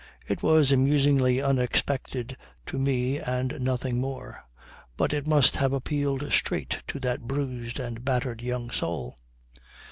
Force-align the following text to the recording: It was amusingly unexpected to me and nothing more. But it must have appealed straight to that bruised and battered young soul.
It 0.27 0.41
was 0.41 0.71
amusingly 0.71 1.43
unexpected 1.43 2.35
to 2.65 2.79
me 2.79 3.19
and 3.19 3.59
nothing 3.61 4.01
more. 4.01 4.43
But 4.97 5.13
it 5.13 5.27
must 5.27 5.57
have 5.57 5.73
appealed 5.73 6.33
straight 6.33 6.79
to 6.87 6.99
that 7.01 7.27
bruised 7.27 7.79
and 7.79 8.03
battered 8.03 8.41
young 8.41 8.71
soul. 8.71 9.19